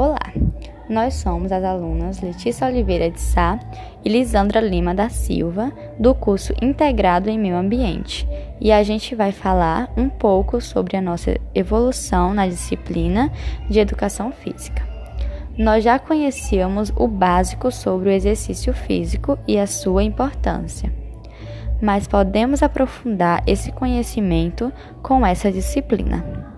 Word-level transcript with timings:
Olá, 0.00 0.32
nós 0.88 1.14
somos 1.14 1.50
as 1.50 1.64
alunas 1.64 2.20
Letícia 2.20 2.68
Oliveira 2.68 3.10
de 3.10 3.20
Sá 3.20 3.58
e 4.04 4.08
Lisandra 4.08 4.60
Lima 4.60 4.94
da 4.94 5.08
Silva, 5.08 5.72
do 5.98 6.14
curso 6.14 6.54
Integrado 6.62 7.28
em 7.28 7.36
Meio 7.36 7.56
Ambiente, 7.56 8.24
e 8.60 8.70
a 8.70 8.80
gente 8.84 9.16
vai 9.16 9.32
falar 9.32 9.92
um 9.96 10.08
pouco 10.08 10.60
sobre 10.60 10.96
a 10.96 11.02
nossa 11.02 11.36
evolução 11.52 12.32
na 12.32 12.46
disciplina 12.46 13.32
de 13.68 13.80
Educação 13.80 14.30
Física. 14.30 14.86
Nós 15.58 15.82
já 15.82 15.98
conhecíamos 15.98 16.92
o 16.94 17.08
básico 17.08 17.72
sobre 17.72 18.10
o 18.10 18.12
exercício 18.12 18.72
físico 18.72 19.36
e 19.48 19.58
a 19.58 19.66
sua 19.66 20.04
importância, 20.04 20.92
mas 21.82 22.06
podemos 22.06 22.62
aprofundar 22.62 23.42
esse 23.48 23.72
conhecimento 23.72 24.72
com 25.02 25.26
essa 25.26 25.50
disciplina. 25.50 26.56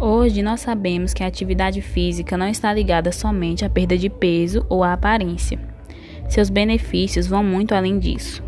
Hoje 0.00 0.42
nós 0.42 0.60
sabemos 0.60 1.12
que 1.12 1.24
a 1.24 1.26
atividade 1.26 1.82
física 1.82 2.36
não 2.36 2.46
está 2.46 2.72
ligada 2.72 3.10
somente 3.10 3.64
à 3.64 3.68
perda 3.68 3.98
de 3.98 4.08
peso 4.08 4.64
ou 4.68 4.84
à 4.84 4.92
aparência. 4.92 5.58
Seus 6.28 6.48
benefícios 6.48 7.26
vão 7.26 7.42
muito 7.42 7.74
além 7.74 7.98
disso. 7.98 8.40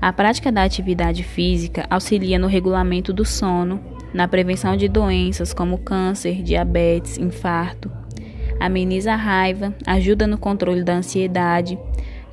A 0.00 0.12
prática 0.12 0.50
da 0.50 0.64
atividade 0.64 1.22
física 1.22 1.86
auxilia 1.88 2.36
no 2.36 2.48
regulamento 2.48 3.12
do 3.12 3.24
sono, 3.24 3.80
na 4.12 4.26
prevenção 4.26 4.76
de 4.76 4.88
doenças 4.88 5.54
como 5.54 5.78
câncer, 5.78 6.42
diabetes, 6.42 7.16
infarto, 7.16 7.88
ameniza 8.58 9.12
a 9.12 9.16
raiva, 9.16 9.72
ajuda 9.86 10.26
no 10.26 10.36
controle 10.36 10.82
da 10.82 10.94
ansiedade, 10.96 11.78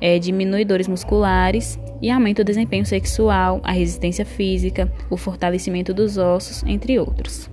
é, 0.00 0.18
diminui 0.18 0.64
dores 0.64 0.88
musculares 0.88 1.78
e 2.02 2.10
aumenta 2.10 2.42
o 2.42 2.44
desempenho 2.44 2.84
sexual, 2.84 3.60
a 3.62 3.70
resistência 3.70 4.24
física, 4.24 4.92
o 5.08 5.16
fortalecimento 5.16 5.94
dos 5.94 6.18
ossos, 6.18 6.64
entre 6.64 6.98
outros. 6.98 7.48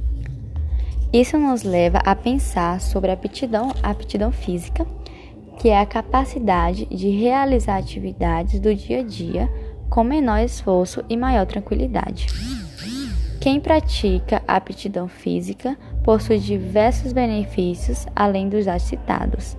Isso 1.12 1.38
nos 1.38 1.64
leva 1.64 2.00
a 2.00 2.14
pensar 2.14 2.82
sobre 2.82 3.12
a 3.12 3.14
aptidão, 3.14 3.72
a 3.82 3.92
aptidão 3.92 4.32
física, 4.32 4.86
que 5.58 5.70
é 5.70 5.80
a 5.80 5.86
capacidade 5.86 6.86
de 6.86 7.10
realizar 7.10 7.78
atividades 7.78 8.60
do 8.60 8.76
dia 8.76 9.00
a 9.00 9.04
dia 9.04 9.50
com 9.90 10.04
menor 10.04 10.40
esforço 10.40 11.04
e 11.08 11.16
maior 11.16 11.46
tranquilidade. 11.46 12.28
Quem 13.40 13.60
pratica 13.60 14.44
a 14.46 14.58
aptidão 14.58 15.08
física 15.08 15.78
possui 16.04 16.40
diversos 16.40 17.14
benefícios 17.14 18.06
além 18.14 18.50
dos 18.50 18.66
já 18.66 18.78
citados. 18.78 19.58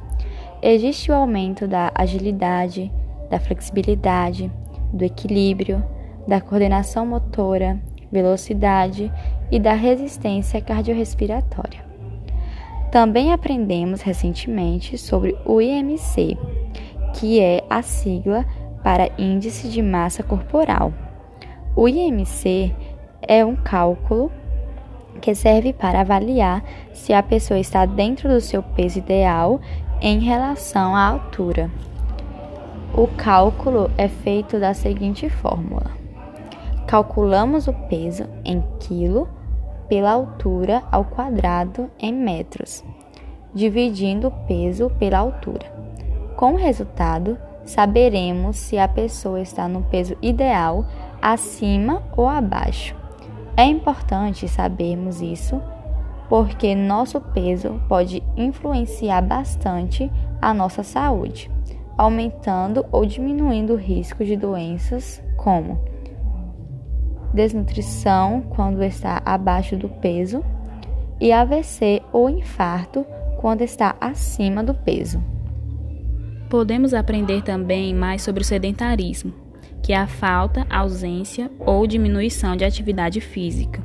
Existe 0.61 1.11
o 1.11 1.15
aumento 1.15 1.67
da 1.67 1.91
agilidade, 1.95 2.93
da 3.31 3.41
flexibilidade, 3.41 4.53
do 4.93 5.05
equilíbrio, 5.05 5.83
da 6.27 6.41
coordenação 6.41 7.07
motora, 7.07 7.81
velocidade 8.13 9.11
e 9.51 9.59
da 9.59 9.73
resistência 9.73 10.61
cardiorrespiratória. 10.61 11.87
Também 12.91 13.33
aprendemos 13.33 14.01
recentemente 14.01 14.97
sobre 14.97 15.37
o 15.45 15.61
IMC, 15.61 16.39
que 17.15 17.41
é 17.41 17.63
a 17.69 17.83
sigla 17.83 18.47
para 18.83 19.11
Índice 19.19 19.69
de 19.69 19.83
Massa 19.83 20.23
Corporal. 20.23 20.93
O 21.77 21.87
IMC 21.87 22.75
é 23.21 23.45
um 23.45 23.55
cálculo 23.55 24.33
que 25.21 25.35
serve 25.35 25.73
para 25.73 26.01
avaliar 26.01 26.65
se 26.93 27.13
a 27.13 27.23
pessoa 27.23 27.59
está 27.59 27.85
dentro 27.85 28.29
do 28.29 28.41
seu 28.41 28.63
peso 28.63 28.99
ideal 28.99 29.61
em 30.01 30.21
relação 30.21 30.95
à 30.95 31.07
altura. 31.07 31.71
O 32.95 33.07
cálculo 33.07 33.91
é 33.99 34.09
feito 34.09 34.59
da 34.59 34.73
seguinte 34.73 35.29
fórmula: 35.29 35.91
calculamos 36.87 37.69
o 37.69 37.73
peso 37.73 38.25
em 38.45 38.65
quilo 38.81 39.29
pela 39.89 40.11
altura 40.11 40.83
ao 40.91 41.05
quadrado 41.05 41.91
em 41.99 42.13
metros, 42.13 42.85
dividindo 43.55 44.29
o 44.29 44.47
peso 44.47 44.91
pela 44.99 45.19
altura. 45.19 45.67
Com 46.37 46.53
o 46.53 46.57
resultado, 46.57 47.39
saberemos 47.65 48.57
se 48.57 48.79
a 48.79 48.87
pessoa 48.87 49.41
está 49.41 49.67
no 49.67 49.83
peso 49.83 50.17
ideal 50.23 50.85
acima 51.21 52.03
ou 52.17 52.29
abaixo. 52.29 52.95
É 53.57 53.65
importante 53.65 54.47
sabermos 54.49 55.21
isso 55.21 55.61
porque 56.29 56.75
nosso 56.75 57.21
peso 57.21 57.81
pode 57.89 58.23
influenciar 58.37 59.23
bastante 59.23 60.11
a 60.41 60.53
nossa 60.53 60.83
saúde, 60.83 61.51
aumentando 61.97 62.85
ou 62.93 63.05
diminuindo 63.05 63.73
o 63.73 63.77
risco 63.77 64.25
de 64.25 64.37
doenças 64.37 65.23
como 65.37 65.79
desnutrição 67.33 68.43
quando 68.51 68.83
está 68.83 69.23
abaixo 69.25 69.77
do 69.77 69.89
peso 69.89 70.45
e 71.21 71.33
AVC 71.33 72.03
ou 72.13 72.31
infarto 72.31 73.05
quando 73.39 73.63
está 73.63 73.97
acima 74.01 74.63
do 74.63 74.75
peso. 74.75 75.23
Podemos 76.49 76.95
aprender 76.95 77.43
também 77.43 77.95
mais 77.95 78.23
sobre 78.23 78.43
o 78.43 78.45
sedentarismo, 78.45 79.33
que 79.83 79.93
é 79.93 79.97
a 79.97 80.07
falta, 80.07 80.67
ausência 80.71 81.51
ou 81.59 81.87
diminuição 81.87 82.57
de 82.57 82.65
atividade 82.65 83.21
física. 83.21 83.83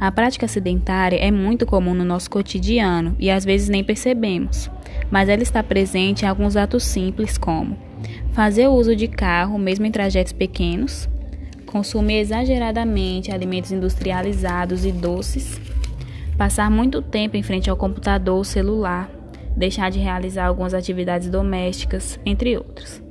A 0.00 0.12
prática 0.12 0.46
sedentária 0.46 1.16
é 1.16 1.30
muito 1.30 1.66
comum 1.66 1.94
no 1.94 2.04
nosso 2.04 2.30
cotidiano 2.30 3.16
e 3.18 3.30
às 3.30 3.44
vezes 3.44 3.68
nem 3.68 3.82
percebemos, 3.82 4.70
mas 5.10 5.28
ela 5.28 5.42
está 5.42 5.62
presente 5.62 6.24
em 6.24 6.28
alguns 6.28 6.56
atos 6.56 6.84
simples 6.84 7.36
como 7.36 7.76
fazer 8.32 8.68
uso 8.68 8.94
de 8.94 9.08
carro 9.08 9.58
mesmo 9.58 9.86
em 9.86 9.90
trajetos 9.90 10.32
pequenos, 10.32 11.08
consumir 11.68 12.18
exageradamente 12.18 13.30
alimentos 13.30 13.70
industrializados 13.70 14.84
e 14.84 14.90
doces, 14.90 15.60
passar 16.36 16.70
muito 16.70 17.02
tempo 17.02 17.36
em 17.36 17.42
frente 17.42 17.68
ao 17.68 17.76
computador 17.76 18.36
ou 18.36 18.44
celular, 18.44 19.10
deixar 19.56 19.90
de 19.90 19.98
realizar 19.98 20.46
algumas 20.46 20.72
atividades 20.72 21.28
domésticas, 21.28 22.18
entre 22.24 22.56
outros. 22.56 23.02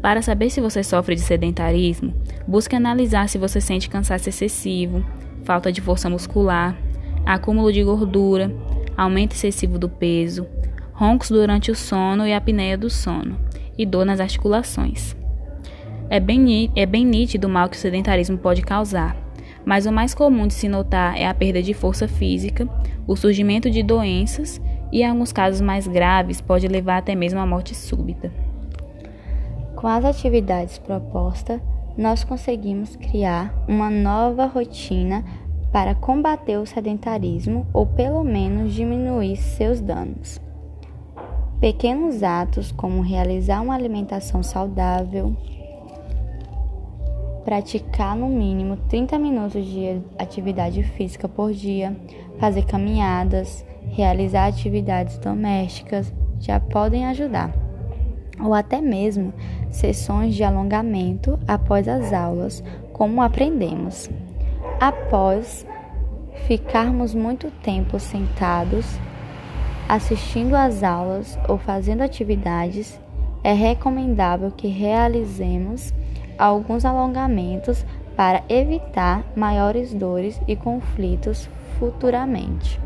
Para 0.00 0.22
saber 0.22 0.50
se 0.50 0.60
você 0.60 0.82
sofre 0.82 1.14
de 1.14 1.20
sedentarismo, 1.20 2.14
busque 2.46 2.76
analisar 2.76 3.28
se 3.28 3.38
você 3.38 3.60
sente 3.60 3.90
cansaço 3.90 4.28
excessivo, 4.28 5.04
falta 5.44 5.70
de 5.70 5.80
força 5.80 6.08
muscular, 6.08 6.76
acúmulo 7.24 7.72
de 7.72 7.82
gordura, 7.82 8.54
aumento 8.96 9.32
excessivo 9.32 9.78
do 9.78 9.88
peso, 9.88 10.46
roncos 10.92 11.28
durante 11.28 11.70
o 11.70 11.74
sono 11.74 12.26
e 12.26 12.32
apneia 12.32 12.78
do 12.78 12.88
sono, 12.88 13.36
e 13.76 13.84
dor 13.84 14.06
nas 14.06 14.20
articulações. 14.20 15.16
É 16.08 16.20
bem, 16.20 16.70
é 16.76 16.86
bem 16.86 17.04
nítido 17.04 17.48
o 17.48 17.50
mal 17.50 17.68
que 17.68 17.76
o 17.76 17.80
sedentarismo 17.80 18.38
pode 18.38 18.62
causar, 18.62 19.16
mas 19.64 19.86
o 19.86 19.92
mais 19.92 20.14
comum 20.14 20.46
de 20.46 20.54
se 20.54 20.68
notar 20.68 21.20
é 21.20 21.26
a 21.26 21.34
perda 21.34 21.60
de 21.60 21.74
força 21.74 22.06
física, 22.06 22.68
o 23.08 23.16
surgimento 23.16 23.68
de 23.68 23.82
doenças 23.82 24.60
e, 24.92 25.02
em 25.02 25.06
alguns 25.06 25.32
casos 25.32 25.60
mais 25.60 25.88
graves, 25.88 26.40
pode 26.40 26.68
levar 26.68 26.98
até 26.98 27.16
mesmo 27.16 27.40
à 27.40 27.46
morte 27.46 27.74
súbita. 27.74 28.30
Com 29.74 29.88
as 29.88 30.04
atividades 30.04 30.78
propostas, 30.78 31.60
nós 31.98 32.22
conseguimos 32.22 32.94
criar 32.94 33.52
uma 33.66 33.90
nova 33.90 34.46
rotina 34.46 35.24
para 35.72 35.94
combater 35.94 36.56
o 36.56 36.66
sedentarismo 36.66 37.66
ou 37.72 37.84
pelo 37.84 38.22
menos 38.22 38.72
diminuir 38.72 39.36
seus 39.36 39.80
danos. 39.80 40.40
Pequenos 41.60 42.22
atos 42.22 42.70
como 42.70 43.00
realizar 43.00 43.60
uma 43.60 43.74
alimentação 43.74 44.42
saudável, 44.42 45.34
praticar 47.46 48.16
no 48.16 48.28
mínimo 48.28 48.76
30 48.88 49.16
minutos 49.20 49.64
de 49.64 50.02
atividade 50.18 50.82
física 50.82 51.28
por 51.28 51.52
dia, 51.52 51.96
fazer 52.40 52.64
caminhadas, 52.64 53.64
realizar 53.90 54.48
atividades 54.48 55.16
domésticas 55.18 56.12
já 56.40 56.58
podem 56.58 57.06
ajudar. 57.06 57.54
Ou 58.40 58.52
até 58.52 58.80
mesmo 58.80 59.32
sessões 59.70 60.34
de 60.34 60.42
alongamento 60.42 61.38
após 61.46 61.86
as 61.86 62.12
aulas, 62.12 62.64
como 62.92 63.22
aprendemos. 63.22 64.10
Após 64.80 65.64
ficarmos 66.48 67.14
muito 67.14 67.48
tempo 67.62 68.00
sentados, 68.00 68.98
assistindo 69.88 70.56
às 70.56 70.82
aulas 70.82 71.38
ou 71.48 71.56
fazendo 71.58 72.02
atividades, 72.02 73.00
é 73.44 73.52
recomendável 73.52 74.50
que 74.50 74.66
realizemos 74.66 75.94
alguns 76.38 76.84
alongamentos 76.84 77.84
para 78.16 78.42
evitar 78.48 79.24
maiores 79.36 79.92
dores 79.92 80.40
e 80.48 80.56
conflitos 80.56 81.48
futuramente. 81.78 82.80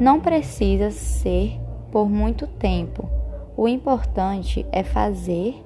Não 0.00 0.20
precisa 0.20 0.90
ser 0.90 1.58
por 1.90 2.08
muito 2.08 2.46
tempo. 2.46 3.08
O 3.56 3.68
importante 3.68 4.66
é 4.72 4.82
fazer 4.82 5.62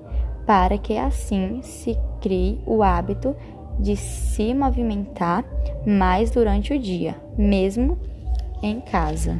para 0.46 0.78
que 0.78 0.96
assim 0.96 1.60
se 1.62 1.96
crie 2.20 2.60
o 2.66 2.82
hábito 2.82 3.34
de 3.78 3.96
se 3.96 4.52
movimentar 4.52 5.44
mais 5.86 6.30
durante 6.30 6.74
o 6.74 6.78
dia, 6.78 7.16
mesmo 7.36 7.98
em 8.62 8.80
casa. 8.80 9.38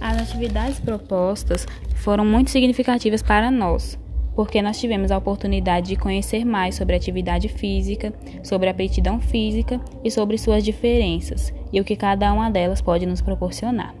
As 0.00 0.20
atividades 0.20 0.78
propostas 0.78 1.66
foram 1.96 2.24
muito 2.24 2.50
significativas 2.50 3.22
para 3.22 3.50
nós, 3.50 3.98
porque 4.34 4.60
nós 4.60 4.78
tivemos 4.78 5.10
a 5.10 5.18
oportunidade 5.18 5.88
de 5.88 5.96
conhecer 5.96 6.44
mais 6.44 6.74
sobre 6.74 6.96
atividade 6.96 7.48
física, 7.48 8.12
sobre 8.42 8.68
a 8.68 8.70
aptidão 8.72 9.20
física 9.20 9.80
e 10.02 10.10
sobre 10.10 10.38
suas 10.38 10.64
diferenças 10.64 11.52
e 11.72 11.80
o 11.80 11.84
que 11.84 11.96
cada 11.96 12.32
uma 12.32 12.50
delas 12.50 12.80
pode 12.80 13.06
nos 13.06 13.20
proporcionar. 13.20 13.94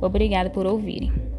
Obrigada 0.00 0.50
por 0.50 0.66
ouvirem. 0.66 1.31